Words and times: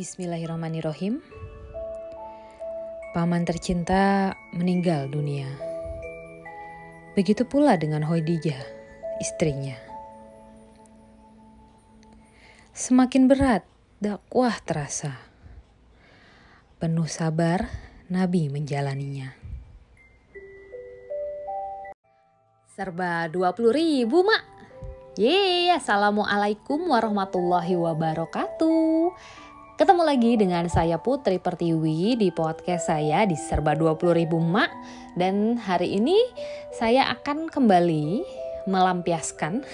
Bismillahirrahmanirrahim. 0.00 1.20
Paman 3.12 3.44
tercinta 3.44 4.32
meninggal 4.56 5.12
dunia. 5.12 5.44
Begitu 7.12 7.44
pula 7.44 7.76
dengan 7.76 8.08
Hoidijah, 8.08 8.64
istrinya. 9.20 9.76
Semakin 12.72 13.28
berat 13.28 13.68
dakwah 14.00 14.56
terasa. 14.64 15.20
Penuh 16.80 17.04
sabar, 17.04 17.68
Nabi 18.08 18.48
menjalaninya. 18.48 19.36
Serba 22.72 23.28
20 23.28 23.68
ribu, 23.68 24.24
Mak. 24.24 24.44
Yeay, 25.20 25.68
Assalamualaikum 25.76 26.88
warahmatullahi 26.88 27.76
wabarakatuh. 27.76 29.49
Ketemu 29.80 30.04
lagi 30.04 30.36
dengan 30.36 30.68
saya 30.68 31.00
Putri 31.00 31.40
Pertiwi 31.40 32.12
di 32.12 32.28
podcast 32.28 32.92
saya 32.92 33.24
di 33.24 33.32
Serba 33.32 33.72
20 33.72 34.12
ribu 34.12 34.36
Mak. 34.36 34.68
Dan 35.16 35.56
hari 35.56 35.96
ini 35.96 36.20
saya 36.68 37.08
akan 37.08 37.48
kembali 37.48 38.20
melampiaskan 38.68 39.64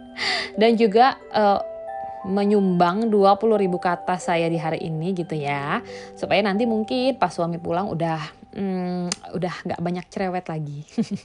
Dan 0.60 0.76
juga 0.76 1.16
uh, 1.32 1.64
menyumbang 2.28 3.08
20 3.08 3.64
ribu 3.64 3.80
kata 3.80 4.20
saya 4.20 4.52
di 4.52 4.60
hari 4.60 4.84
ini 4.84 5.16
gitu 5.16 5.32
ya. 5.32 5.80
Supaya 6.12 6.44
nanti 6.44 6.68
mungkin 6.68 7.16
pas 7.16 7.32
suami 7.32 7.56
pulang 7.56 7.88
udah 7.88 8.20
hmm, 8.52 9.32
udah 9.32 9.54
gak 9.64 9.80
banyak 9.80 10.04
cerewet 10.12 10.44
lagi. 10.44 10.84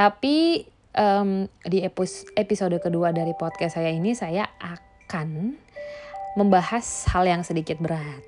Tapi 0.00 0.64
um, 0.96 1.44
di 1.68 1.84
episode 2.32 2.80
kedua 2.80 3.12
dari 3.12 3.36
podcast 3.36 3.76
saya 3.76 3.92
ini 3.92 4.16
saya 4.16 4.48
akan 4.56 5.67
membahas 6.38 6.86
hal 7.10 7.26
yang 7.26 7.42
sedikit 7.42 7.82
berat. 7.82 8.22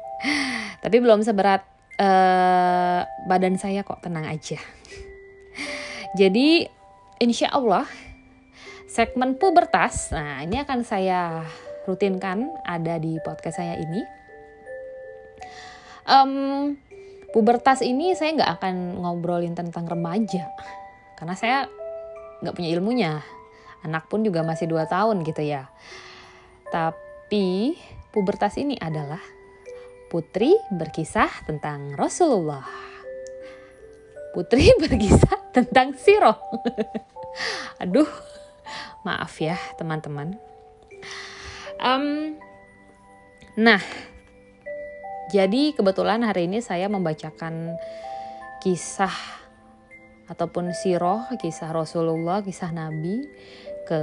Tapi 0.82 0.96
belum 0.96 1.20
seberat 1.20 1.60
uh, 2.00 3.04
badan 3.28 3.60
saya 3.60 3.84
kok 3.84 4.00
tenang 4.00 4.24
aja. 4.24 4.56
Jadi 6.16 6.64
insya 7.20 7.52
Allah 7.52 7.84
segmen 8.88 9.36
pubertas, 9.36 10.08
nah 10.08 10.40
ini 10.40 10.56
akan 10.64 10.80
saya 10.80 11.44
rutinkan 11.84 12.48
ada 12.64 12.96
di 12.96 13.20
podcast 13.20 13.60
saya 13.60 13.76
ini. 13.76 14.00
Um, 16.08 16.32
pubertas 17.36 17.84
ini 17.84 18.16
saya 18.16 18.32
nggak 18.40 18.52
akan 18.56 19.04
ngobrolin 19.04 19.52
tentang 19.52 19.84
remaja, 19.84 20.48
karena 21.20 21.36
saya 21.36 21.58
nggak 22.40 22.56
punya 22.56 22.72
ilmunya. 22.72 23.12
Anak 23.84 24.08
pun 24.08 24.24
juga 24.24 24.40
masih 24.40 24.64
dua 24.64 24.88
tahun 24.88 25.20
gitu 25.28 25.44
ya. 25.44 25.68
Tapi 26.72 27.07
tapi 27.28 27.76
pubertas 28.08 28.56
ini 28.56 28.80
adalah 28.80 29.20
Putri 30.08 30.56
berkisah 30.72 31.28
tentang 31.44 31.92
Rasulullah. 31.92 32.64
Putri 34.32 34.72
berkisah 34.80 35.52
tentang 35.52 35.92
Siro. 35.92 36.40
Aduh, 37.84 38.08
maaf 39.04 39.36
ya 39.44 39.60
teman-teman. 39.76 40.40
Um, 41.76 42.40
nah, 43.60 43.84
jadi 45.28 45.76
kebetulan 45.76 46.24
hari 46.24 46.48
ini 46.48 46.64
saya 46.64 46.88
membacakan 46.88 47.76
kisah 48.64 49.12
ataupun 50.32 50.72
siroh, 50.72 51.28
kisah 51.36 51.76
Rasulullah, 51.76 52.40
kisah 52.40 52.72
Nabi 52.72 53.20
ke 53.84 54.00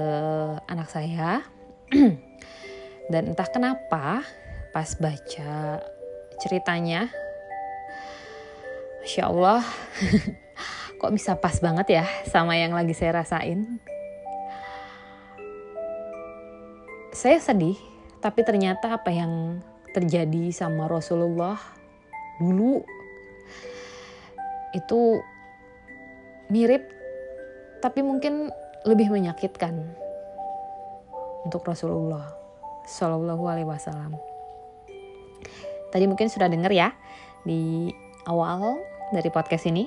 anak 0.69 0.93
saya. 0.93 1.41
Dan 3.05 3.33
entah 3.33 3.45
kenapa 3.49 4.25
pas 4.73 4.89
baca 4.97 5.79
ceritanya, 6.41 7.07
Masya 9.01 9.23
Allah, 9.29 9.61
kok 10.99 11.13
bisa 11.13 11.37
pas 11.37 11.55
banget 11.61 12.01
ya 12.01 12.05
sama 12.25 12.57
yang 12.57 12.73
lagi 12.73 12.97
saya 12.97 13.21
rasain. 13.21 13.77
Saya 17.15 17.39
sedih, 17.39 17.79
tapi 18.19 18.43
ternyata 18.43 18.97
apa 18.97 19.13
yang 19.13 19.63
terjadi 19.95 20.51
sama 20.51 20.91
Rasulullah 20.91 21.55
dulu 22.35 22.83
itu 24.75 25.23
mirip 26.51 26.83
tapi 27.79 28.03
mungkin 28.03 28.51
lebih 28.83 29.07
menyakitkan 29.07 29.95
untuk 31.47 31.63
Rasulullah. 31.63 32.44
Shallallahu 32.85 33.43
Alaihi 33.49 33.67
Wasallam. 33.67 34.17
Tadi 35.89 36.05
mungkin 36.05 36.29
sudah 36.29 36.49
dengar 36.49 36.71
ya 36.71 36.93
di 37.45 37.89
awal 38.29 38.79
dari 39.13 39.29
podcast 39.29 39.69
ini. 39.69 39.85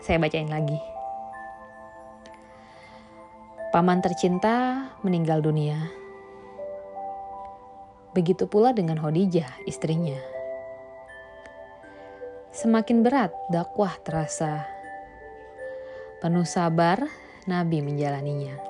Saya 0.00 0.16
bacain 0.16 0.48
lagi. 0.48 0.80
Paman 3.70 4.02
tercinta 4.02 4.88
meninggal 5.06 5.44
dunia. 5.44 5.78
Begitu 8.10 8.50
pula 8.50 8.74
dengan 8.74 8.98
Khadijah, 8.98 9.62
istrinya. 9.70 10.18
Semakin 12.50 13.06
berat 13.06 13.30
dakwah 13.46 13.94
terasa. 14.02 14.66
Penuh 16.18 16.42
sabar, 16.42 17.06
Nabi 17.46 17.78
menjalaninya. 17.78 18.69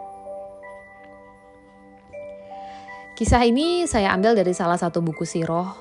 Kisah 3.20 3.44
ini 3.44 3.84
saya 3.84 4.16
ambil 4.16 4.32
dari 4.32 4.56
salah 4.56 4.81
satu 4.81 5.04
buku 5.04 5.28
siroh 5.28 5.76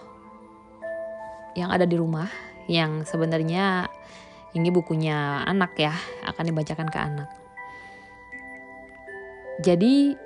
yang 1.56 1.72
ada 1.72 1.88
di 1.88 1.96
rumah 1.96 2.28
yang 2.68 3.08
sebenarnya 3.08 3.88
ini 4.52 4.68
bukunya 4.68 5.48
anak 5.48 5.72
ya 5.80 5.96
akan 6.28 6.44
dibacakan 6.52 6.92
ke 6.92 7.00
anak. 7.00 7.32
Jadi 9.64 10.20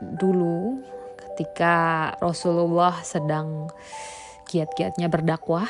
dulu 0.00 0.80
ketika 1.20 2.08
Rasulullah 2.16 3.04
sedang 3.04 3.68
kiat-kiatnya 4.48 5.12
berdakwah 5.12 5.68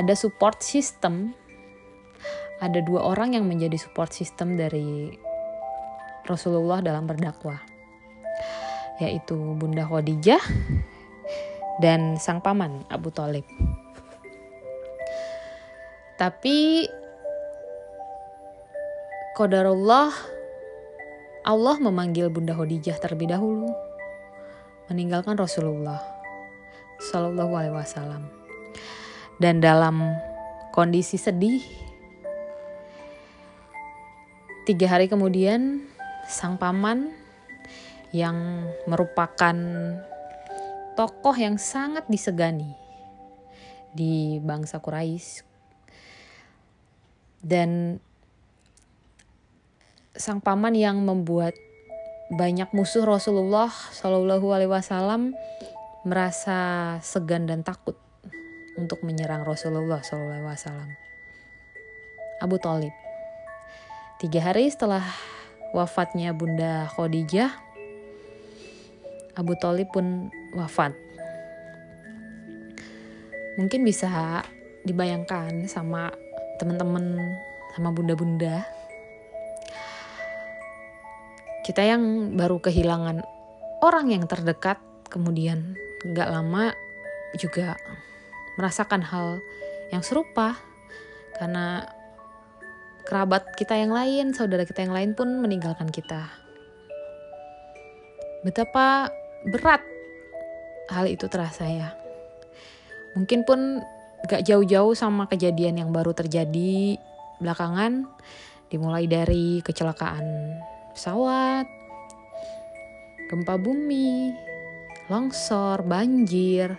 ada 0.00 0.16
support 0.16 0.64
system 0.64 1.36
ada 2.64 2.80
dua 2.80 3.04
orang 3.04 3.36
yang 3.36 3.44
menjadi 3.44 3.76
support 3.76 4.16
system 4.16 4.56
dari 4.56 5.12
Rasulullah 6.24 6.80
dalam 6.80 7.04
berdakwah 7.04 7.75
yaitu 9.00 9.36
Bunda 9.56 9.84
Khadijah 9.84 10.40
dan 11.82 12.16
sang 12.16 12.40
paman 12.40 12.84
Abu 12.88 13.12
Talib. 13.12 13.44
Tapi 16.16 16.88
Qadarullah 19.36 20.08
Allah 21.44 21.76
memanggil 21.76 22.32
Bunda 22.32 22.56
Khadijah 22.56 22.96
terlebih 22.96 23.28
dahulu 23.28 23.68
meninggalkan 24.88 25.36
Rasulullah 25.36 26.00
Shallallahu 27.12 27.52
Alaihi 27.52 27.76
Wasallam 27.76 28.32
dan 29.36 29.60
dalam 29.60 30.16
kondisi 30.72 31.20
sedih 31.20 31.60
tiga 34.64 34.88
hari 34.88 35.06
kemudian 35.06 35.84
sang 36.26 36.56
paman 36.56 37.12
yang 38.14 38.68
merupakan 38.86 39.56
tokoh 40.96 41.36
yang 41.36 41.60
sangat 41.60 42.06
disegani 42.08 42.72
di 43.92 44.38
bangsa 44.40 44.78
Quraisy 44.80 45.44
dan 47.46 48.00
sang 50.16 50.40
paman 50.40 50.72
yang 50.72 51.04
membuat 51.04 51.52
banyak 52.32 52.72
musuh 52.74 53.06
Rasulullah 53.06 53.70
Shallallahu 53.70 54.46
Alaihi 54.50 54.72
Wasallam 54.72 55.36
merasa 56.02 56.96
segan 57.04 57.46
dan 57.46 57.62
takut 57.62 57.94
untuk 58.74 59.04
menyerang 59.06 59.46
Rasulullah 59.46 60.02
Shallallahu 60.02 60.42
Alaihi 60.42 60.50
Wasallam. 60.50 60.90
Abu 62.42 62.56
Talib. 62.60 62.92
Tiga 64.16 64.48
hari 64.48 64.68
setelah 64.68 65.04
wafatnya 65.76 66.32
Bunda 66.32 66.88
Khadijah, 66.88 67.52
Abu 69.36 69.52
Talib 69.60 69.92
pun 69.92 70.32
wafat. 70.56 70.96
Mungkin 73.60 73.84
bisa 73.84 74.40
dibayangkan 74.84 75.68
sama 75.68 76.12
teman-teman, 76.56 77.36
sama 77.76 77.92
bunda-bunda. 77.92 78.64
Kita 81.64 81.82
yang 81.84 82.32
baru 82.38 82.62
kehilangan 82.62 83.20
orang 83.84 84.12
yang 84.12 84.24
terdekat, 84.24 84.80
kemudian 85.12 85.76
gak 86.16 86.30
lama 86.30 86.72
juga 87.36 87.76
merasakan 88.56 89.04
hal 89.04 89.44
yang 89.92 90.00
serupa 90.00 90.56
karena 91.36 91.84
kerabat 93.04 93.54
kita 93.54 93.76
yang 93.76 93.92
lain, 93.92 94.32
saudara 94.32 94.64
kita 94.64 94.82
yang 94.82 94.94
lain 94.96 95.12
pun 95.12 95.28
meninggalkan 95.42 95.92
kita. 95.92 96.26
Betapa 98.42 99.10
berat 99.46 99.82
hal 100.90 101.06
itu 101.06 101.26
terasa 101.30 101.66
ya. 101.66 101.94
Mungkin 103.14 103.46
pun 103.46 103.80
gak 104.26 104.44
jauh-jauh 104.44 104.92
sama 104.92 105.30
kejadian 105.30 105.80
yang 105.80 105.90
baru 105.94 106.12
terjadi 106.12 106.98
belakangan, 107.38 108.04
dimulai 108.68 109.06
dari 109.06 109.62
kecelakaan 109.62 110.24
pesawat, 110.92 111.68
gempa 113.30 113.54
bumi, 113.56 114.34
longsor, 115.08 115.86
banjir. 115.86 116.74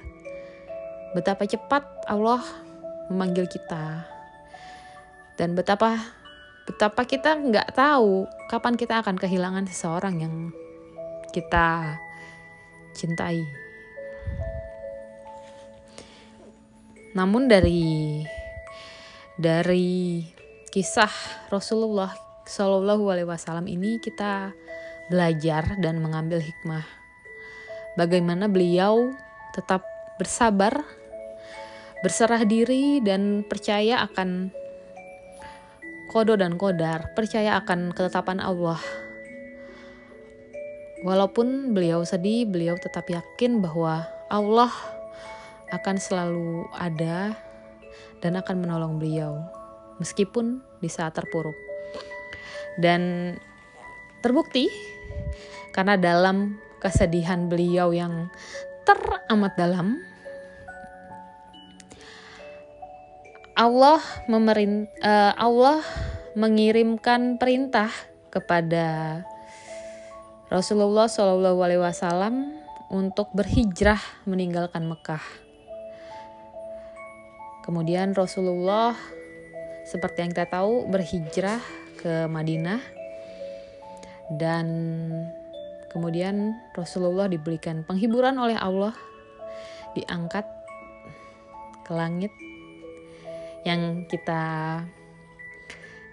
Betapa 1.15 1.47
cepat 1.47 2.05
Allah 2.05 2.43
memanggil 3.09 3.47
kita. 3.47 4.05
Dan 5.37 5.53
betapa 5.53 5.97
betapa 6.67 7.07
kita 7.07 7.37
nggak 7.37 7.77
tahu 7.77 8.27
kapan 8.51 8.75
kita 8.75 8.99
akan 8.99 9.15
kehilangan 9.15 9.69
seseorang 9.71 10.19
yang 10.19 10.35
kita 11.31 11.95
cintai. 12.97 13.45
Namun 17.13 17.45
dari 17.45 18.25
dari 19.37 20.25
kisah 20.73 21.13
Rasulullah 21.53 22.09
Shallallahu 22.49 23.05
Alaihi 23.13 23.29
Wasallam 23.29 23.69
ini 23.69 24.01
kita 24.01 24.51
belajar 25.13 25.77
dan 25.77 26.01
mengambil 26.01 26.41
hikmah 26.41 26.83
bagaimana 27.97 28.45
beliau 28.45 29.11
tetap 29.57 29.81
bersabar, 30.21 30.85
berserah 32.05 32.45
diri 32.45 33.01
dan 33.01 33.41
percaya 33.41 34.05
akan 34.05 34.53
kodo 36.13 36.37
dan 36.37 36.55
kodar, 36.55 37.11
percaya 37.17 37.57
akan 37.57 37.91
ketetapan 37.91 38.37
Allah 38.39 38.79
Walaupun 41.05 41.77
beliau 41.77 42.01
sedih, 42.01 42.49
beliau 42.49 42.73
tetap 42.77 43.05
yakin 43.05 43.61
bahwa 43.61 44.09
Allah 44.33 44.73
akan 45.69 45.95
selalu 45.99 46.65
ada 46.73 47.37
dan 48.23 48.39
akan 48.39 48.65
menolong 48.65 48.97
beliau 48.97 49.45
meskipun 50.01 50.61
di 50.81 50.89
saat 50.89 51.13
terpuruk. 51.13 51.55
Dan 52.81 53.33
terbukti 54.25 54.69
karena 55.73 55.97
dalam 55.97 56.57
kesedihan 56.81 57.49
beliau 57.49 57.93
yang 57.93 58.29
teramat 58.85 59.53
dalam 59.57 60.01
Allah 63.57 63.97
memerin, 64.29 64.85
uh, 65.01 65.33
Allah 65.33 65.81
mengirimkan 66.37 67.41
perintah 67.41 67.89
kepada 68.29 69.21
Rasulullah 70.47 71.11
Shallallahu 71.11 71.59
Alaihi 71.59 71.83
Wasallam 71.83 72.55
untuk 72.87 73.27
berhijrah 73.35 73.99
meninggalkan 74.23 74.87
Mekah. 74.87 75.19
Kemudian 77.67 78.15
Rasulullah 78.15 78.95
seperti 79.83 80.23
yang 80.23 80.31
kita 80.31 80.47
tahu 80.47 80.87
berhijrah 80.87 81.59
ke 81.99 82.31
Madinah 82.31 82.79
dan 84.39 84.67
kemudian 85.91 86.55
Rasulullah 86.71 87.27
diberikan 87.27 87.83
penghiburan 87.83 88.39
oleh 88.39 88.55
Allah 88.55 88.95
diangkat 89.99 90.47
ke 91.83 91.91
langit 91.91 92.31
yang 93.67 94.07
kita 94.07 94.79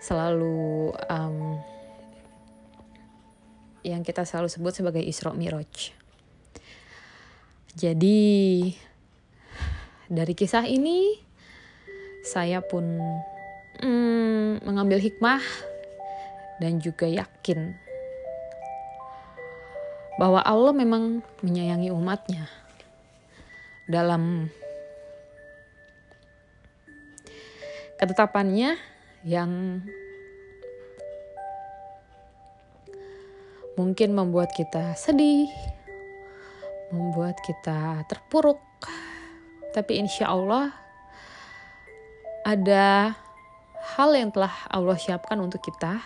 selalu 0.02 0.90
um, 1.06 1.62
yang 3.84 4.00
kita 4.00 4.24
selalu 4.24 4.48
sebut 4.48 4.72
sebagai 4.72 5.04
Isra 5.04 5.36
Miraj. 5.36 5.92
Jadi 7.76 8.72
dari 10.08 10.32
kisah 10.32 10.64
ini 10.64 11.20
saya 12.24 12.64
pun 12.64 12.84
hmm, 13.84 14.64
mengambil 14.64 14.96
hikmah 14.96 15.44
dan 16.64 16.80
juga 16.80 17.04
yakin 17.04 17.76
bahwa 20.16 20.40
Allah 20.40 20.72
memang 20.72 21.20
menyayangi 21.42 21.90
umatnya 21.90 22.46
dalam 23.90 24.48
ketetapannya 27.98 28.78
yang 29.26 29.82
mungkin 33.74 34.14
membuat 34.14 34.54
kita 34.54 34.94
sedih, 34.94 35.50
membuat 36.94 37.38
kita 37.42 38.06
terpuruk. 38.06 38.62
Tapi 39.74 39.98
insya 39.98 40.30
Allah 40.30 40.70
ada 42.46 43.16
hal 43.98 44.10
yang 44.14 44.30
telah 44.30 44.52
Allah 44.70 44.94
siapkan 44.94 45.36
untuk 45.42 45.60
kita 45.64 45.98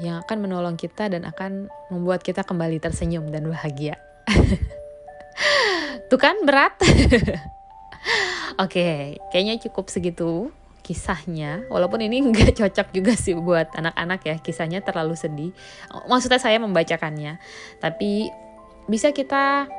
yang 0.00 0.20
akan 0.24 0.38
menolong 0.42 0.76
kita 0.76 1.08
dan 1.12 1.22
akan 1.28 1.68
membuat 1.92 2.24
kita 2.24 2.42
kembali 2.42 2.80
tersenyum 2.82 3.28
dan 3.30 3.48
bahagia. 3.48 3.96
Tuh 6.10 6.20
kan 6.20 6.36
berat. 6.44 6.76
Oke, 8.62 9.16
kayaknya 9.32 9.56
cukup 9.64 9.88
segitu 9.88 10.52
kisahnya 10.82 11.64
walaupun 11.70 12.02
ini 12.02 12.20
nggak 12.28 12.58
cocok 12.58 12.92
juga 12.92 13.14
sih 13.14 13.38
buat 13.38 13.70
anak-anak 13.72 14.20
ya 14.26 14.36
kisahnya 14.42 14.82
terlalu 14.82 15.14
sedih. 15.14 15.50
Maksudnya 16.10 16.42
saya 16.42 16.58
membacakannya. 16.58 17.38
Tapi 17.78 18.28
bisa 18.90 19.14
kita 19.14 19.70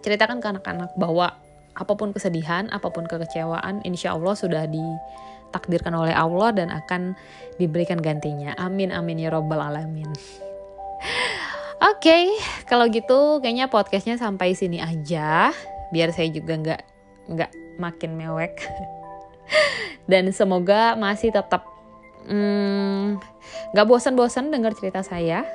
ceritakan 0.00 0.40
ke 0.40 0.46
anak-anak 0.48 0.90
bahwa 0.96 1.36
apa 1.76 1.92
pun 1.94 2.10
kesedihan 2.10 2.66
apa 2.72 2.88
pun 2.90 3.06
kekecewaan 3.06 3.84
insya 3.86 4.16
Allah 4.16 4.34
sudah 4.34 4.64
ditakdirkan 4.66 5.94
oleh 5.94 6.12
Allah 6.12 6.50
dan 6.54 6.68
akan 6.72 7.14
diberikan 7.60 8.00
gantinya. 8.00 8.56
Amin 8.56 8.94
amin 8.94 9.20
ya 9.20 9.28
robbal 9.28 9.60
alamin. 9.60 10.08
Oke, 11.80 12.12
okay, 12.12 12.24
kalau 12.68 12.92
gitu 12.92 13.40
kayaknya 13.40 13.72
podcastnya 13.72 14.20
sampai 14.20 14.52
sini 14.52 14.84
aja, 14.84 15.48
biar 15.88 16.12
saya 16.12 16.28
juga 16.28 16.52
nggak 16.60 16.82
nggak 17.32 17.50
makin 17.80 18.20
mewek. 18.20 18.60
dan 20.10 20.30
semoga 20.34 20.94
masih 20.98 21.30
tetap 21.34 21.66
hmm, 22.26 23.18
gak 23.74 23.86
bosan-bosan 23.86 24.50
dengar 24.50 24.74
cerita 24.74 25.02
saya 25.02 25.46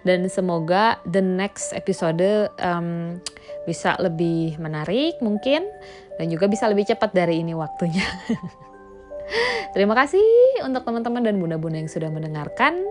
dan 0.00 0.24
semoga 0.32 0.96
the 1.04 1.20
next 1.20 1.76
episode 1.76 2.48
um, 2.60 3.20
bisa 3.68 3.96
lebih 4.00 4.56
menarik 4.56 5.20
mungkin 5.20 5.68
dan 6.16 6.26
juga 6.32 6.48
bisa 6.48 6.68
lebih 6.68 6.88
cepat 6.88 7.12
dari 7.12 7.44
ini 7.44 7.52
waktunya. 7.52 8.04
Terima 9.76 9.94
kasih 9.94 10.64
untuk 10.66 10.82
teman-teman 10.82 11.22
dan 11.22 11.38
bunda-bunda 11.38 11.78
yang 11.78 11.92
sudah 11.92 12.10
mendengarkan. 12.10 12.82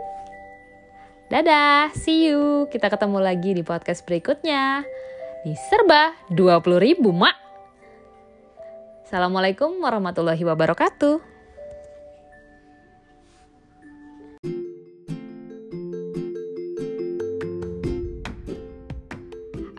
Dadah, 1.29 1.93
see 1.93 2.31
you. 2.31 2.65
Kita 2.71 2.89
ketemu 2.89 3.19
lagi 3.21 3.53
di 3.53 3.61
podcast 3.61 4.01
berikutnya. 4.07 4.81
Di 5.45 5.53
Serba 5.69 6.15
20 6.31 6.79
ribu, 6.79 7.13
Mak. 7.13 7.48
Assalamualaikum 9.09 9.81
warahmatullahi 9.81 10.37
wabarakatuh. 10.45 11.17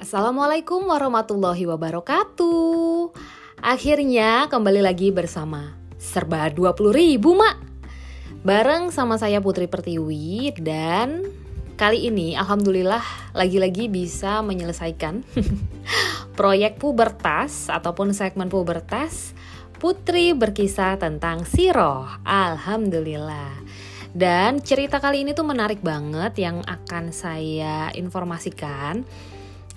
Assalamualaikum 0.03 0.83
warahmatullahi 0.83 1.63
wabarakatuh. 1.63 3.15
Akhirnya 3.63 4.51
kembali 4.51 4.83
lagi 4.83 5.15
bersama 5.15 5.79
Serba 5.95 6.51
20 6.51 6.91
ribu 6.91 7.39
mak 7.39 7.55
Bareng 8.43 8.91
sama 8.91 9.15
saya 9.15 9.39
Putri 9.39 9.71
Pertiwi 9.71 10.59
dan 10.59 11.23
kali 11.79 12.11
ini 12.11 12.35
alhamdulillah 12.35 13.31
lagi-lagi 13.39 13.87
bisa 13.87 14.43
menyelesaikan 14.43 15.23
proyek 16.35 16.79
pubertas 16.79 17.71
ataupun 17.71 18.15
segmen 18.15 18.49
pubertas, 18.49 19.35
Putri 19.81 20.37
berkisah 20.37 21.01
tentang 21.01 21.49
Siroh. 21.49 22.05
Alhamdulillah. 22.21 23.65
Dan 24.13 24.61
cerita 24.61 25.01
kali 25.01 25.25
ini 25.25 25.33
tuh 25.33 25.49
menarik 25.49 25.81
banget 25.81 26.37
yang 26.37 26.61
akan 26.69 27.17
saya 27.17 27.89
informasikan 27.97 29.09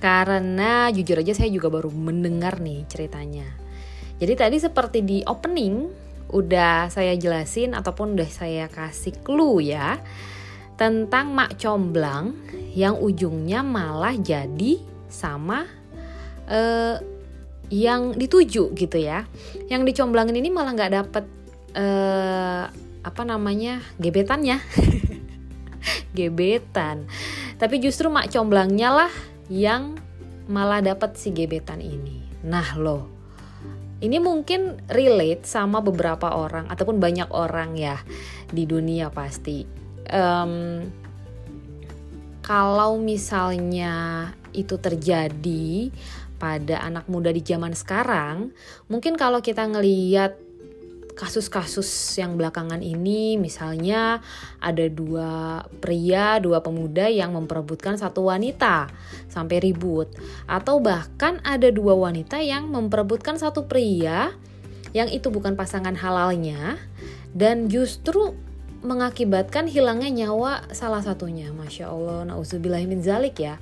karena 0.03 0.91
jujur 0.91 1.23
aja 1.23 1.31
saya 1.31 1.47
juga 1.47 1.71
baru 1.71 1.87
mendengar 1.87 2.59
nih 2.59 2.83
ceritanya. 2.91 3.47
Jadi 4.19 4.33
tadi 4.35 4.57
seperti 4.59 4.99
di 5.07 5.23
opening 5.23 5.87
udah 6.35 6.91
saya 6.91 7.15
jelasin 7.15 7.71
ataupun 7.71 8.19
udah 8.19 8.27
saya 8.27 8.67
kasih 8.67 9.15
clue 9.23 9.71
ya 9.71 10.03
tentang 10.75 11.31
mak 11.31 11.55
comblang 11.55 12.35
yang 12.75 12.99
ujungnya 12.99 13.63
malah 13.63 14.19
jadi 14.19 14.83
sama 15.07 15.63
uh, 16.49 16.97
yang 17.73 18.13
dituju 18.13 18.75
gitu 18.75 18.97
ya 18.99 19.25
yang 19.71 19.87
dicomblangin 19.87 20.37
ini 20.37 20.53
malah 20.53 20.75
nggak 20.75 20.93
dapet 20.93 21.25
uh, 21.73 22.69
apa 23.03 23.21
namanya 23.27 23.83
gebetannya 23.99 24.61
gebetan 26.17 27.09
Tapi 27.59 27.79
justru 27.79 28.07
mak 28.07 28.31
comblangnya 28.31 28.89
lah 28.91 29.11
yang 29.47 29.95
malah 30.51 30.83
dapat 30.83 31.15
si 31.15 31.31
gebetan 31.31 31.79
ini. 31.79 32.23
Nah 32.43 32.75
loh, 32.75 33.07
ini 34.03 34.19
mungkin 34.19 34.83
relate 34.91 35.47
sama 35.47 35.79
beberapa 35.79 36.35
orang 36.35 36.67
ataupun 36.67 36.99
banyak 36.99 37.31
orang 37.31 37.79
ya 37.79 37.99
di 38.51 38.67
dunia 38.67 39.07
pasti. 39.07 39.63
Um, 40.11 40.83
kalau 42.43 42.99
misalnya 42.99 44.27
itu 44.51 44.75
terjadi 44.75 45.87
pada 46.43 46.83
anak 46.83 47.07
muda 47.07 47.31
di 47.31 47.39
zaman 47.39 47.71
sekarang, 47.71 48.51
mungkin 48.91 49.15
kalau 49.15 49.39
kita 49.39 49.63
ngeliat 49.63 50.35
kasus-kasus 51.15 51.87
yang 52.19 52.35
belakangan 52.35 52.81
ini 52.83 53.37
misalnya 53.39 54.19
ada 54.59 54.83
dua 54.91 55.63
pria, 55.79 56.41
dua 56.43 56.59
pemuda 56.59 57.07
yang 57.07 57.31
memperebutkan 57.37 57.95
satu 57.95 58.27
wanita 58.27 58.89
sampai 59.29 59.61
ribut 59.63 60.11
atau 60.49 60.83
bahkan 60.83 61.39
ada 61.45 61.69
dua 61.69 61.95
wanita 61.95 62.41
yang 62.41 62.67
memperebutkan 62.67 63.39
satu 63.39 63.69
pria 63.69 64.33
yang 64.91 65.07
itu 65.07 65.29
bukan 65.29 65.55
pasangan 65.55 65.95
halalnya 65.95 66.81
dan 67.31 67.69
justru 67.69 68.35
mengakibatkan 68.83 69.71
hilangnya 69.71 70.11
nyawa 70.11 70.67
salah 70.75 70.99
satunya. 70.99 71.49
Masya 71.55 71.87
Allah, 71.87 72.27
nauzubillahimin 72.27 72.99
zalik 72.99 73.39
ya. 73.39 73.55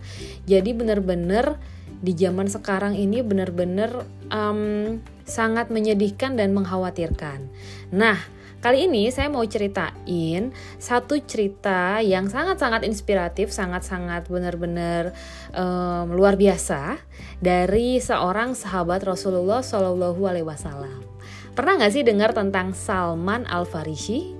Jadi 0.49 0.73
benar-benar 0.73 1.61
di 2.01 2.17
zaman 2.17 2.49
sekarang 2.49 2.97
ini 2.97 3.21
benar-benar 3.21 4.05
um, 4.33 4.97
sangat 5.21 5.69
menyedihkan 5.69 6.33
dan 6.33 6.51
mengkhawatirkan. 6.51 7.45
Nah, 7.93 8.17
kali 8.59 8.89
ini 8.89 9.13
saya 9.13 9.29
mau 9.29 9.45
ceritain 9.45 10.49
satu 10.81 11.21
cerita 11.21 12.01
yang 12.01 12.27
sangat-sangat 12.27 12.83
inspiratif, 12.89 13.53
sangat-sangat 13.53 14.27
benar-benar 14.27 15.13
um, 15.53 16.09
luar 16.11 16.35
biasa 16.35 16.97
dari 17.37 18.01
seorang 18.01 18.57
sahabat 18.57 19.05
Rasulullah 19.05 19.61
Shallallahu 19.61 20.21
Alaihi 20.25 20.45
Wasallam. 20.45 21.05
Pernah 21.53 21.83
nggak 21.83 21.93
sih 21.93 22.03
dengar 22.03 22.33
tentang 22.33 22.73
Salman 22.73 23.45
Al 23.45 23.69
Farisi? 23.69 24.33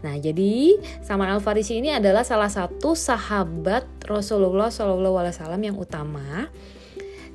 Nah, 0.00 0.16
jadi 0.16 0.80
Salman 1.04 1.28
Al 1.28 1.44
Farisi 1.44 1.76
ini 1.76 1.92
adalah 1.92 2.24
salah 2.24 2.48
satu 2.48 2.96
sahabat 2.96 3.84
Rasulullah 4.08 4.72
Shallallahu 4.72 5.16
Alaihi 5.20 5.34
Wasallam 5.36 5.62
yang 5.66 5.76
utama 5.76 6.48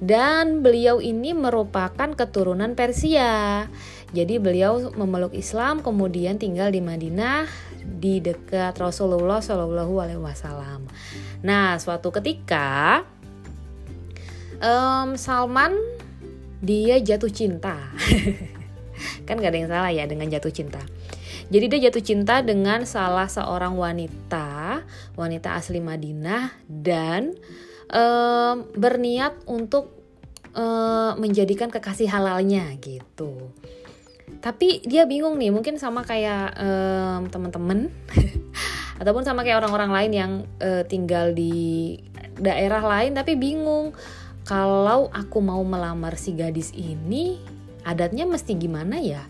dan 0.04 0.60
beliau 0.60 1.00
ini 1.00 1.32
merupakan 1.32 2.12
keturunan 2.16 2.76
Persia. 2.76 3.66
Jadi 4.12 4.40
beliau 4.40 4.92
memeluk 4.96 5.36
Islam 5.36 5.84
kemudian 5.84 6.40
tinggal 6.40 6.72
di 6.72 6.80
Madinah 6.80 7.48
di 7.86 8.20
dekat 8.20 8.76
Rasulullah 8.80 9.40
Shallallahu 9.40 9.94
Alaihi 10.02 10.22
Wasallam. 10.22 10.90
Nah, 11.46 11.78
suatu 11.78 12.10
ketika 12.10 13.04
um, 14.60 15.16
Salman 15.16 15.76
dia 16.60 16.98
jatuh 16.98 17.30
cinta. 17.30 17.78
kan 19.28 19.36
gak 19.38 19.52
ada 19.52 19.60
yang 19.60 19.70
salah 19.70 19.92
ya 19.92 20.04
dengan 20.08 20.32
jatuh 20.32 20.50
cinta. 20.50 20.82
Jadi 21.46 21.66
dia 21.70 21.80
jatuh 21.90 22.02
cinta 22.02 22.42
dengan 22.42 22.90
salah 22.90 23.30
seorang 23.30 23.78
wanita, 23.78 24.82
wanita 25.14 25.54
asli 25.54 25.78
Madinah 25.78 26.58
dan 26.66 27.38
um, 27.92 28.66
berniat 28.74 29.36
untuk 29.50 29.94
uh, 30.56 31.14
menjadikan 31.20 31.70
kekasih 31.70 32.10
halalnya 32.10 32.74
gitu. 32.80 33.52
Tapi 34.42 34.82
dia 34.86 35.06
bingung 35.06 35.38
nih, 35.38 35.54
mungkin 35.54 35.78
sama 35.78 36.02
kayak 36.02 36.58
um, 36.58 37.22
teman-teman 37.30 37.90
ataupun 39.02 39.26
sama 39.26 39.46
kayak 39.46 39.62
orang-orang 39.62 39.92
lain 39.92 40.12
yang 40.14 40.32
uh, 40.62 40.82
tinggal 40.86 41.34
di 41.36 41.98
daerah 42.36 42.84
lain 42.84 43.16
tapi 43.16 43.40
bingung 43.40 43.96
kalau 44.46 45.08
aku 45.10 45.40
mau 45.40 45.64
melamar 45.64 46.20
si 46.20 46.36
gadis 46.36 46.76
ini 46.76 47.42
adatnya 47.82 48.30
mesti 48.30 48.54
gimana 48.54 49.02
ya? 49.02 49.26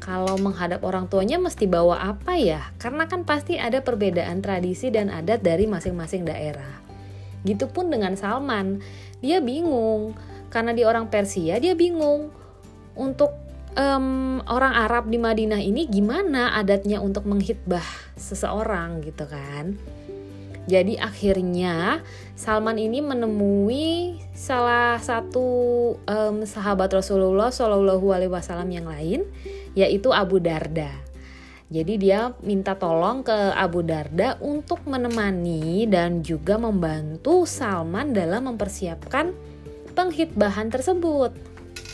Kalau 0.00 0.40
menghadap 0.40 0.80
orang 0.80 1.12
tuanya 1.12 1.36
mesti 1.36 1.68
bawa 1.68 2.14
apa 2.14 2.38
ya? 2.38 2.72
Karena 2.80 3.04
kan 3.04 3.26
pasti 3.26 3.60
ada 3.60 3.84
perbedaan 3.84 4.40
tradisi 4.40 4.88
dan 4.88 5.12
adat 5.12 5.44
dari 5.44 5.68
masing-masing 5.68 6.24
daerah. 6.24 6.89
Gitu 7.46 7.68
pun 7.72 7.88
dengan 7.88 8.14
Salman, 8.16 8.84
dia 9.24 9.40
bingung 9.40 10.12
karena 10.50 10.74
dia 10.76 10.86
orang 10.90 11.08
Persia, 11.08 11.56
dia 11.62 11.72
bingung 11.72 12.34
untuk 12.98 13.32
um, 13.78 14.40
orang 14.50 14.74
Arab 14.74 15.08
di 15.08 15.16
Madinah 15.16 15.62
ini 15.62 15.86
gimana 15.86 16.54
adatnya 16.58 16.98
untuk 16.98 17.24
menghitbah 17.26 17.84
seseorang 18.18 19.00
gitu 19.04 19.24
kan. 19.30 19.78
Jadi 20.68 21.00
akhirnya 21.00 22.04
Salman 22.38 22.78
ini 22.78 23.02
menemui 23.02 24.20
salah 24.36 25.00
satu 25.02 25.48
um, 26.04 26.46
sahabat 26.46 26.92
Rasulullah 26.94 27.50
Shallallahu 27.50 28.06
Alaihi 28.14 28.30
Wasallam 28.30 28.70
yang 28.70 28.86
lain, 28.86 29.26
yaitu 29.74 30.12
Abu 30.14 30.38
Darda. 30.38 31.09
Jadi 31.70 32.02
dia 32.02 32.34
minta 32.42 32.74
tolong 32.74 33.22
ke 33.22 33.54
Abu 33.54 33.86
Darda 33.86 34.34
untuk 34.42 34.82
menemani 34.90 35.86
dan 35.86 36.18
juga 36.18 36.58
membantu 36.58 37.46
Salman 37.46 38.10
dalam 38.10 38.50
mempersiapkan 38.50 39.30
penghitbahan 39.94 40.66
tersebut. 40.66 41.30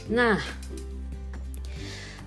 Nah, 0.08 0.40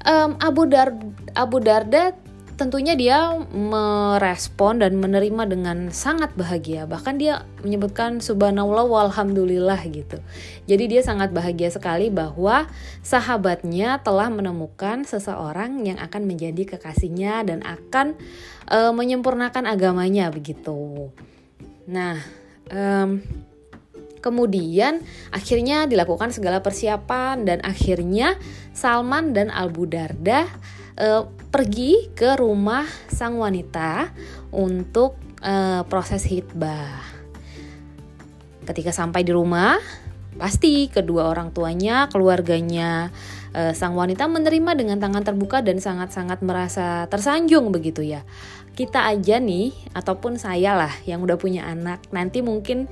um, 0.06 0.38
Abu, 0.38 0.70
Dar 0.70 0.94
Abu 1.34 1.58
Darda 1.58 2.14
tentunya 2.60 2.92
dia 3.00 3.40
merespon 3.56 4.84
dan 4.84 5.00
menerima 5.00 5.48
dengan 5.48 5.96
sangat 5.96 6.36
bahagia. 6.36 6.84
Bahkan 6.84 7.16
dia 7.16 7.48
menyebutkan 7.64 8.20
subhanallah 8.20 8.84
walhamdulillah 8.84 9.80
gitu. 9.88 10.20
Jadi 10.68 10.84
dia 10.92 11.02
sangat 11.02 11.32
bahagia 11.32 11.72
sekali 11.72 12.12
bahwa 12.12 12.68
sahabatnya 13.00 14.04
telah 14.04 14.28
menemukan 14.28 15.08
seseorang 15.08 15.88
yang 15.88 16.04
akan 16.04 16.28
menjadi 16.28 16.76
kekasihnya 16.76 17.48
dan 17.48 17.64
akan 17.64 18.20
uh, 18.68 18.92
menyempurnakan 18.92 19.64
agamanya 19.64 20.28
begitu. 20.28 21.16
Nah, 21.88 22.20
um, 22.68 23.24
Kemudian 24.20 25.00
akhirnya 25.32 25.88
dilakukan 25.88 26.36
segala 26.36 26.60
persiapan 26.60 27.48
dan 27.48 27.64
akhirnya 27.64 28.36
Salman 28.76 29.32
dan 29.32 29.48
Abu 29.48 29.88
Darda 29.88 30.44
uh, 31.00 31.24
pergi 31.50 32.12
ke 32.14 32.38
rumah 32.38 32.86
sang 33.10 33.40
wanita 33.40 34.12
untuk 34.54 35.18
uh, 35.42 35.82
proses 35.88 36.28
hitbah. 36.28 37.18
Ketika 38.68 38.94
sampai 38.94 39.26
di 39.26 39.34
rumah, 39.34 39.82
pasti 40.38 40.92
kedua 40.92 41.32
orang 41.32 41.50
tuanya, 41.56 42.06
keluarganya 42.12 43.10
uh, 43.56 43.74
sang 43.74 43.98
wanita 43.98 44.30
menerima 44.30 44.78
dengan 44.78 45.02
tangan 45.02 45.26
terbuka 45.26 45.66
dan 45.66 45.82
sangat-sangat 45.82 46.46
merasa 46.46 47.10
tersanjung 47.10 47.74
begitu 47.74 48.06
ya. 48.06 48.22
Kita 48.78 49.10
aja 49.10 49.42
nih 49.42 49.74
ataupun 49.92 50.40
saya 50.40 50.78
lah 50.78 50.94
yang 51.04 51.26
udah 51.26 51.36
punya 51.36 51.66
anak, 51.68 52.06
nanti 52.14 52.40
mungkin 52.46 52.88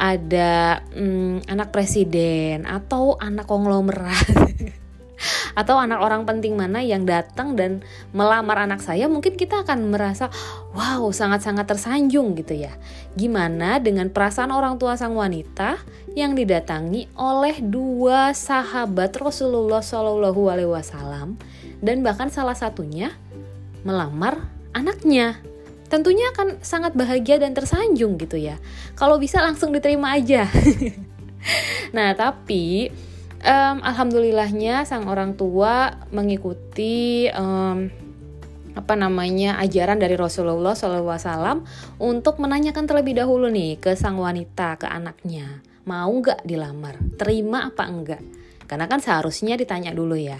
ada 0.00 0.80
hmm, 0.96 1.46
anak 1.46 1.70
presiden 1.70 2.64
atau 2.64 3.20
anak 3.20 3.44
konglomerat 3.44 4.26
atau 5.52 5.76
anak 5.76 6.00
orang 6.00 6.22
penting 6.24 6.56
mana 6.56 6.80
yang 6.80 7.04
datang 7.04 7.54
dan 7.54 7.84
melamar 8.16 8.64
anak 8.64 8.80
saya 8.80 9.06
mungkin 9.06 9.36
kita 9.36 9.62
akan 9.66 9.92
merasa 9.92 10.32
wow 10.72 11.04
sangat-sangat 11.12 11.68
tersanjung 11.68 12.36
gitu 12.38 12.56
ya. 12.56 12.72
Gimana 13.14 13.78
dengan 13.82 14.08
perasaan 14.08 14.54
orang 14.54 14.80
tua 14.80 14.96
sang 14.96 15.16
wanita 15.16 15.80
yang 16.16 16.34
didatangi 16.34 17.10
oleh 17.14 17.60
dua 17.62 18.34
sahabat 18.34 19.14
Rasulullah 19.18 19.84
Shallallahu 19.84 20.42
Alaihi 20.50 20.70
Wasallam 20.70 21.36
dan 21.80 22.02
bahkan 22.04 22.28
salah 22.32 22.56
satunya 22.56 23.12
melamar 23.82 24.50
anaknya. 24.72 25.40
Tentunya 25.90 26.30
akan 26.30 26.62
sangat 26.62 26.94
bahagia 26.94 27.42
dan 27.42 27.50
tersanjung 27.50 28.14
gitu 28.14 28.38
ya. 28.38 28.62
Kalau 28.94 29.18
bisa 29.18 29.42
langsung 29.42 29.74
diterima 29.74 30.14
aja. 30.14 30.46
Nah 31.96 32.12
tapi 32.12 32.92
um, 33.44 33.76
alhamdulillahnya 33.84 34.84
sang 34.84 35.08
orang 35.08 35.36
tua 35.36 35.96
mengikuti 36.12 37.28
um, 37.32 37.88
apa 38.70 38.94
namanya 38.94 39.58
ajaran 39.58 39.98
dari 39.98 40.14
Rasulullah 40.14 40.78
SAW 40.78 41.66
untuk 41.98 42.38
menanyakan 42.38 42.86
terlebih 42.86 43.18
dahulu 43.18 43.50
nih 43.50 43.82
ke 43.82 43.98
sang 43.98 44.16
wanita 44.16 44.78
ke 44.78 44.86
anaknya 44.86 45.60
mau 45.88 46.12
nggak 46.12 46.46
dilamar 46.46 46.96
terima 47.18 47.66
apa 47.66 47.84
enggak? 47.88 48.22
Karena 48.70 48.86
kan 48.86 49.02
seharusnya 49.02 49.58
ditanya 49.58 49.90
dulu 49.90 50.14
ya. 50.14 50.38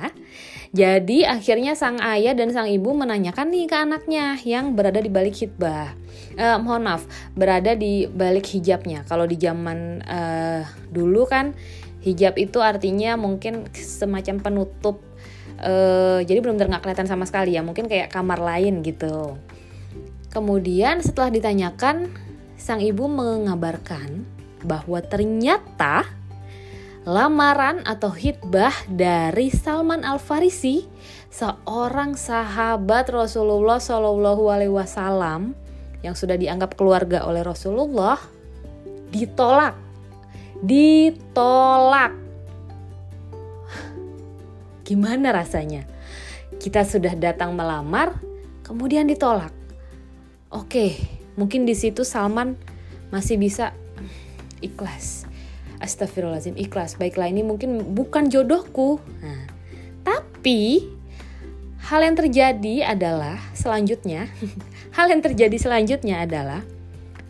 Jadi 0.70 1.26
akhirnya 1.26 1.74
sang 1.74 1.98
ayah 1.98 2.30
dan 2.30 2.54
sang 2.54 2.70
ibu 2.70 2.94
menanyakan 2.94 3.50
nih 3.50 3.66
ke 3.66 3.74
anaknya 3.74 4.38
yang 4.46 4.78
berada 4.78 5.02
di 5.02 5.10
balik 5.10 5.34
hitbah 5.34 5.98
uh, 6.38 6.58
mohon 6.62 6.86
maaf 6.86 7.02
berada 7.34 7.74
di 7.74 8.06
balik 8.06 8.46
hijabnya. 8.54 9.02
Kalau 9.08 9.26
di 9.26 9.34
zaman 9.34 10.04
uh, 10.06 10.62
dulu 10.92 11.26
kan 11.26 11.56
hijab 12.00 12.40
itu 12.40 12.58
artinya 12.64 13.16
mungkin 13.20 13.68
semacam 13.76 14.40
penutup 14.40 15.04
uh, 15.60 16.20
jadi 16.24 16.40
belum 16.40 16.56
benar 16.56 16.76
nggak 16.76 16.82
kelihatan 16.88 17.08
sama 17.08 17.28
sekali 17.28 17.54
ya 17.56 17.62
mungkin 17.62 17.86
kayak 17.86 18.12
kamar 18.12 18.40
lain 18.40 18.80
gitu. 18.80 19.36
Kemudian 20.30 21.02
setelah 21.02 21.34
ditanyakan 21.34 22.14
sang 22.54 22.78
ibu 22.78 23.10
mengabarkan 23.10 24.22
bahwa 24.62 25.02
ternyata 25.02 26.06
lamaran 27.08 27.80
atau 27.88 28.12
hitbah 28.12 28.72
dari 28.86 29.48
Salman 29.50 30.04
Al 30.04 30.20
Farisi, 30.20 30.86
seorang 31.32 32.14
sahabat 32.14 33.08
Rasulullah 33.08 33.80
Shallallahu 33.80 34.52
Alaihi 34.52 34.70
Wasallam 34.70 35.56
yang 36.04 36.12
sudah 36.14 36.36
dianggap 36.36 36.76
keluarga 36.76 37.24
oleh 37.24 37.40
Rasulullah, 37.40 38.20
ditolak, 39.10 39.74
ditolak. 40.64 42.12
Gimana 44.84 45.32
rasanya? 45.32 45.86
Kita 46.60 46.84
sudah 46.84 47.16
datang 47.16 47.56
melamar, 47.56 48.20
kemudian 48.66 49.08
ditolak. 49.08 49.54
Oke, 50.50 50.98
mungkin 51.38 51.64
di 51.64 51.72
situ 51.72 52.02
Salman 52.04 52.58
masih 53.10 53.40
bisa 53.40 53.74
ikhlas 54.60 55.26
Astagfirullahaladzim 55.80 56.60
ikhlas 56.60 57.00
baiklah 57.00 57.26
ini 57.32 57.40
mungkin 57.40 57.96
bukan 57.96 58.28
jodohku 58.28 59.00
nah, 59.24 59.48
tapi 60.04 60.84
hal 61.88 62.04
yang 62.04 62.14
terjadi 62.14 62.92
adalah 62.92 63.40
selanjutnya 63.56 64.28
hal 64.96 65.08
yang 65.08 65.24
terjadi 65.24 65.56
selanjutnya 65.56 66.22
adalah 66.22 66.62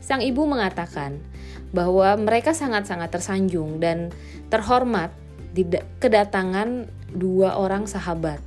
sang 0.02 0.20
ibu 0.20 0.44
mengatakan 0.44 1.22
bahwa 1.70 2.14
mereka 2.18 2.50
sangat-sangat 2.50 3.14
tersanjung 3.14 3.78
dan 3.78 4.10
terhormat 4.50 5.14
di 5.50 5.66
kedatangan 5.98 6.86
dua 7.10 7.58
orang 7.58 7.86
sahabat 7.90 8.38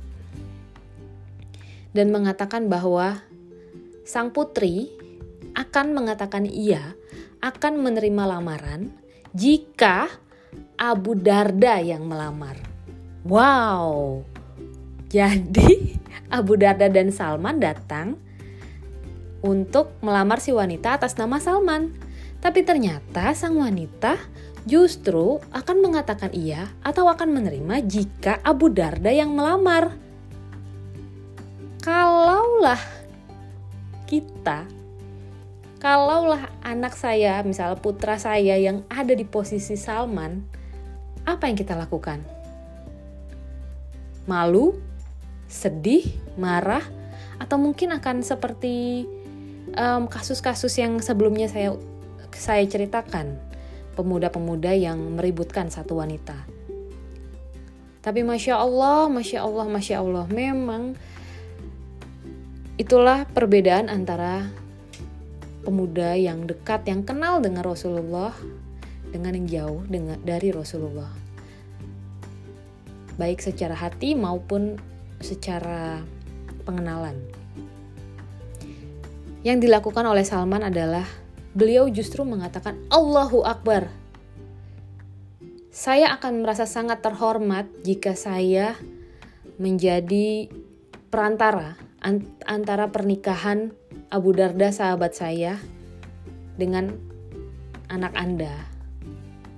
dan 1.94 2.10
mengatakan 2.10 2.66
bahwa 2.68 3.22
sang 4.04 4.34
putri 4.34 4.90
akan 5.54 5.94
mengatakan 5.94 6.44
iya 6.44 6.96
akan 7.40 7.80
menerima 7.80 8.24
lamaran 8.24 8.90
jika 9.36 10.10
Abu 10.74 11.14
Darda 11.14 11.78
yang 11.78 12.08
melamar. 12.08 12.58
Wow. 13.22 14.22
Jadi 15.08 15.96
Abu 16.36 16.58
Darda 16.58 16.90
dan 16.90 17.14
Salman 17.14 17.62
datang 17.62 18.18
untuk 19.44 19.94
melamar 20.00 20.42
si 20.42 20.50
wanita 20.50 20.98
atas 20.98 21.14
nama 21.14 21.38
Salman. 21.38 21.92
Tapi 22.44 22.60
ternyata 22.60 23.32
sang 23.32 23.56
wanita 23.56 24.20
justru 24.68 25.40
akan 25.48 25.76
mengatakan 25.80 26.28
iya 26.36 26.68
atau 26.84 27.08
akan 27.08 27.40
menerima 27.40 27.80
jika 27.88 28.36
Abu 28.44 28.68
Darda 28.68 29.08
yang 29.08 29.32
melamar. 29.32 29.96
Kalaulah 31.80 32.80
kita 34.04 34.68
kalaulah 35.84 36.48
anak 36.64 36.96
saya, 36.96 37.44
misalnya 37.44 37.76
putra 37.76 38.16
saya 38.16 38.56
yang 38.56 38.88
ada 38.88 39.12
di 39.12 39.20
posisi 39.28 39.76
Salman, 39.76 40.40
apa 41.28 41.44
yang 41.44 41.60
kita 41.60 41.76
lakukan? 41.76 42.24
Malu, 44.24 44.80
sedih, 45.44 46.08
marah, 46.40 46.80
atau 47.36 47.60
mungkin 47.60 47.92
akan 47.92 48.24
seperti 48.24 49.04
kasus-kasus 50.08 50.72
um, 50.72 50.80
yang 50.80 50.92
sebelumnya 51.04 51.52
saya 51.52 51.76
saya 52.34 52.66
ceritakan, 52.66 53.38
pemuda-pemuda 53.94 54.74
yang 54.74 54.98
meributkan 55.16 55.70
satu 55.70 55.98
wanita. 56.02 56.34
Tapi 58.04 58.20
masya 58.20 58.60
Allah, 58.60 59.08
masya 59.08 59.40
Allah, 59.46 59.66
masya 59.70 59.96
Allah, 60.04 60.26
memang 60.28 60.98
itulah 62.76 63.24
perbedaan 63.30 63.86
antara 63.86 64.50
pemuda 65.64 66.12
yang 66.18 66.44
dekat 66.44 66.84
yang 66.84 67.06
kenal 67.06 67.40
dengan 67.40 67.64
Rasulullah 67.64 68.36
dengan 69.08 69.32
yang 69.32 69.46
jauh 69.48 69.80
dengan 69.86 70.18
dari 70.20 70.50
Rasulullah 70.50 71.08
baik 73.14 73.40
secara 73.40 73.78
hati 73.78 74.18
maupun 74.18 74.74
secara 75.22 76.02
pengenalan 76.66 77.14
yang 79.46 79.62
dilakukan 79.62 80.02
oleh 80.04 80.26
Salman 80.26 80.66
adalah 80.66 81.06
beliau 81.54 81.86
justru 81.88 82.26
mengatakan 82.26 82.76
Allahu 82.90 83.46
Akbar 83.46 83.88
saya 85.74 86.14
akan 86.14 86.46
merasa 86.46 86.70
sangat 86.70 87.02
terhormat 87.02 87.66
jika 87.82 88.14
saya 88.14 88.78
menjadi 89.58 90.46
perantara 91.10 91.74
antara 92.46 92.90
pernikahan 92.90 93.74
Abu 94.06 94.34
Darda 94.34 94.70
sahabat 94.70 95.18
saya 95.18 95.58
dengan 96.54 96.94
anak 97.90 98.14
Anda. 98.14 98.54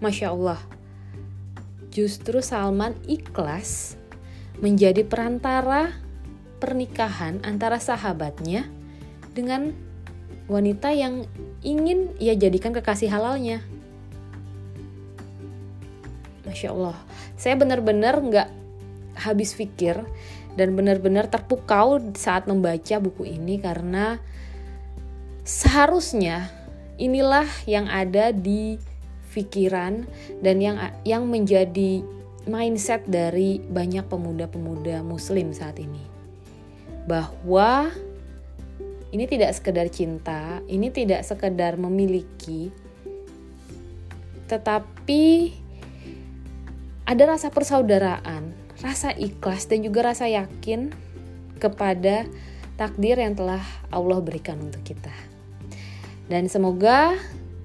Masya 0.01 0.33
Allah, 0.33 0.61
justru 1.93 2.41
Salman 2.45 2.97
ikhlas 3.09 4.01
menjadi 4.61 5.05
perantara 5.05 5.93
pernikahan 6.61 7.45
antara 7.45 7.77
sahabatnya 7.77 8.69
dengan 9.37 9.77
wanita 10.47 10.95
yang 10.95 11.27
ingin 11.63 12.15
ia 12.23 12.39
jadikan 12.39 12.71
kekasih 12.71 13.11
halalnya. 13.11 13.63
Masya 16.47 16.71
Allah, 16.71 16.97
saya 17.35 17.59
benar-benar 17.59 18.23
nggak 18.23 18.49
habis 19.19 19.59
pikir 19.59 19.99
dan 20.55 20.79
benar-benar 20.79 21.27
terpukau 21.27 21.99
saat 22.15 22.47
membaca 22.47 23.03
buku 23.03 23.27
ini 23.27 23.59
karena 23.59 24.23
seharusnya 25.43 26.49
inilah 26.97 27.47
yang 27.67 27.91
ada 27.91 28.31
di 28.31 28.79
pikiran 29.37 30.09
dan 30.41 30.57
yang 30.65 30.81
yang 31.05 31.29
menjadi 31.29 32.01
mindset 32.49 33.05
dari 33.05 33.61
banyak 33.61 34.07
pemuda-pemuda 34.09 35.05
muslim 35.05 35.53
saat 35.53 35.77
ini. 35.77 36.01
Bahwa 37.05 37.93
ini 39.17 39.25
tidak 39.25 39.57
sekedar 39.57 39.89
cinta, 39.89 40.61
ini 40.69 40.93
tidak 40.93 41.25
sekedar 41.25 41.81
memiliki 41.81 42.69
tetapi 44.47 45.51
ada 47.07 47.23
rasa 47.27 47.51
persaudaraan, 47.51 48.55
rasa 48.83 49.15
ikhlas 49.15 49.67
dan 49.67 49.83
juga 49.83 50.15
rasa 50.15 50.31
yakin 50.31 50.95
kepada 51.59 52.27
takdir 52.79 53.19
yang 53.19 53.35
telah 53.35 53.63
Allah 53.91 54.23
berikan 54.23 54.59
untuk 54.63 54.83
kita. 54.87 55.15
Dan 56.27 56.51
semoga 56.51 57.15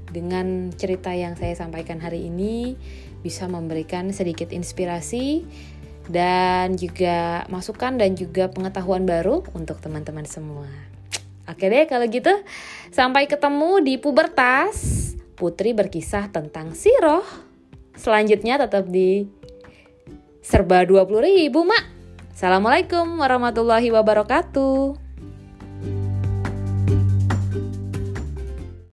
dengan 0.09 0.69
cerita 0.73 1.13
yang 1.13 1.33
saya 1.37 1.57
sampaikan 1.57 1.97
hari 2.01 2.29
ini 2.29 2.77
bisa 3.21 3.45
memberikan 3.49 4.09
sedikit 4.13 4.49
inspirasi 4.49 5.45
dan 6.09 6.77
juga 6.77 7.45
masukan 7.49 7.97
dan 7.97 8.17
juga 8.17 8.49
pengetahuan 8.49 9.05
baru 9.05 9.45
untuk 9.53 9.77
teman-teman 9.81 10.25
semua. 10.25 10.90
Oke 11.51 11.67
deh 11.67 11.83
kalau 11.83 12.07
gitu, 12.07 12.31
sampai 12.95 13.27
ketemu 13.27 13.83
di 13.83 13.99
pubertas. 13.99 14.97
Putri 15.35 15.75
berkisah 15.75 16.31
tentang 16.31 16.71
siroh. 16.71 17.27
Selanjutnya 17.99 18.55
tetap 18.55 18.87
di 18.87 19.27
serba 20.39 20.87
20 20.87 21.11
ribu 21.19 21.67
mak. 21.67 21.83
Assalamualaikum 22.31 23.19
warahmatullahi 23.19 23.91
wabarakatuh. 23.91 25.10